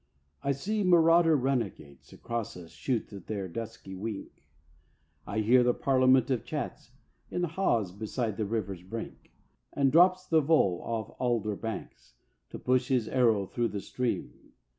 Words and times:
I 0.41 0.51
see 0.53 0.81
marauder 0.83 1.37
runagates 1.37 2.11
Across 2.11 2.57
us 2.57 2.71
shoot 2.71 3.09
their 3.27 3.47
dusky 3.47 3.93
wink; 3.93 4.47
I 5.27 5.41
hear 5.41 5.61
the 5.61 5.75
parliament 5.75 6.31
of 6.31 6.43
chats 6.43 6.89
In 7.29 7.43
haws 7.43 7.91
beside 7.91 8.37
the 8.37 8.45
river's 8.47 8.81
brink; 8.81 9.31
And 9.73 9.91
drops 9.91 10.25
the 10.25 10.41
vole 10.41 10.81
off 10.83 11.15
alder 11.19 11.55
banks, 11.55 12.15
To 12.49 12.57
push 12.57 12.87
his 12.87 13.07
arrow 13.09 13.45
through 13.45 13.67
the 13.67 13.79
stream. 13.79 14.53